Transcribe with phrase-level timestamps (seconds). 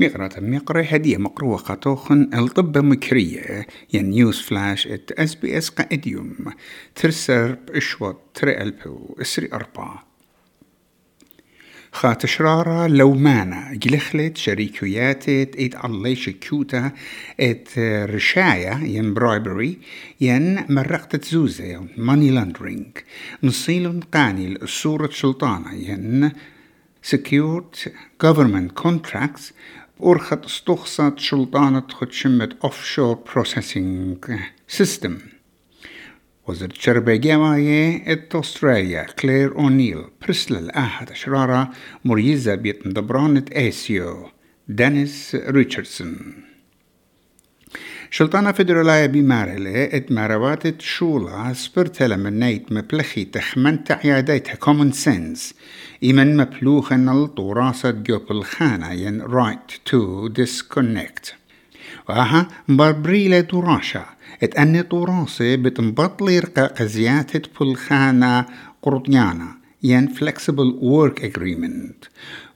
[0.00, 6.36] مقرة مقرة هدية مقروة قطوخن الطب مكرية ين نيوز فلاش إت إس بي إس قائديوم
[6.94, 10.08] ترسر باشوط تري ألبو إسري أربعة.
[11.92, 16.92] خاتشرارة لو مانا جلخلت شريكياتت ات الله شكوتا
[17.40, 17.78] إت
[18.14, 19.78] رشاية ين برايبري
[20.20, 22.86] ين مرقت زوزة ماني لاندرينج
[23.42, 26.30] نصيل قاني الصورة سلطانة ين
[27.02, 29.52] secured government contracts
[30.02, 34.16] أرخت استخصت شلطانة خدشمة offshore processing
[34.68, 35.12] system.
[36.46, 41.70] وزير شربة جواية إت أستراليا كلير أونيل برسل الأحد أشرارة
[42.04, 44.30] مريزة بيت دبرانة آسيو
[44.68, 46.47] دانيس ريتشاردسون.
[48.10, 55.54] شلطانة فدرالايا بمارلة ات ماروات شولا سبرتلا من نيت مبلخي تخمن تعياديتها common sense.
[56.02, 61.32] إيمن مبلوخ أن الطوراسة جوب الخانة ين right to disconnect.
[62.08, 64.04] وها بربريلة دراشة
[64.42, 68.46] ات أني طوراسة بتنبطلي رقاق زيادة بلخانة
[68.82, 69.48] قرطيانا
[69.82, 72.08] ين flexible work agreement.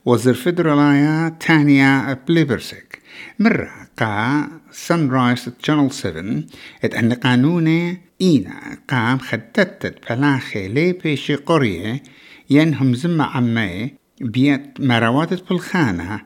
[0.05, 2.92] وزر فدرالايا تانيا بليبرسك
[3.39, 6.43] مرة قا سانرايز channel 7
[6.83, 12.03] ات أن قانوني إينا قام خدتت بلاخي لي بيشي قرية
[12.49, 16.21] ينهم زمة عمي بيت مروات بالخانة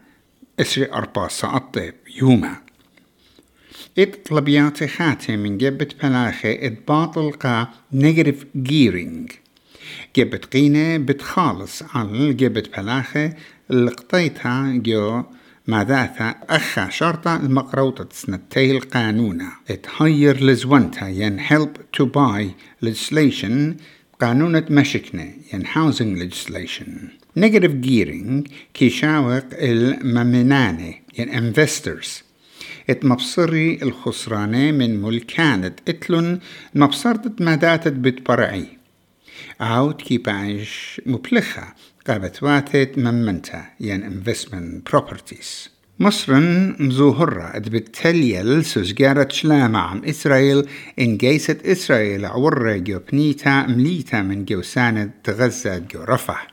[0.60, 1.76] إسري أربع ساعات
[2.22, 2.56] يوما
[4.00, 9.32] ات طلبياتي خاتي من جبت بلاخي ات باطل قا نيجاتيف جيرينج
[10.16, 13.30] جبت قينة بتخالص عن جبت بلاخي
[13.72, 14.72] اللي قطيتها
[15.68, 19.52] جو ماذاثا أخا شرطة المقروطة سنتي القانونة.
[19.70, 22.54] اتهير لزونتا ين help to buy
[22.86, 23.76] legislation.
[24.20, 27.12] قانونة مشكنة ين housing legislation.
[27.40, 32.08] Negative gearing كي شاوق الممنانة ين investors.
[32.90, 35.76] ات مبصري الخسرانة من ملكانة.
[35.88, 36.40] اتلن
[36.76, 38.77] مبصرت ماداتت بتبرعي
[39.60, 41.64] عود كي بعيش مبلخة
[42.08, 45.70] قابت واتت ممنتا ين investment properties.
[46.00, 46.34] مصر
[46.80, 50.66] مزوهرة بالتليل سوزجارة شلامة عم إسرائيل
[51.00, 56.48] إن جيست إسرائيل عورة جو بنيتا مليتا من جو سانة غزة جو رفح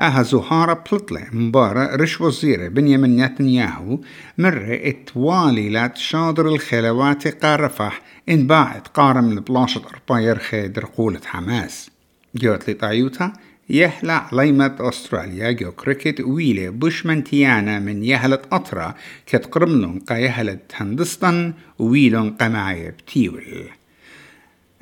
[0.00, 4.00] أها زهارة بلطلة مبارة رش وزيرة بنيامين نتنياهو
[4.38, 11.90] مرة اتوالي لات شاطر الخلوات قارفح إن باعت قارم لبلاشة أرباير خيدر قولة حماس
[12.34, 13.32] جوت لطايوتا
[13.70, 18.94] يهلع ليمة أستراليا جو كريكت ويلي بوشمن تيانا من يهلت أطرا
[19.26, 23.44] كتقرملون قا يهلت هندستان ويلون قماية بتيول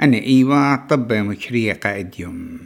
[0.02, 2.58] أنا إيوا طب مكرية قائد يوم